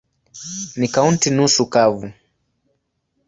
[0.77, 2.07] Ni kaunti nusu kavu.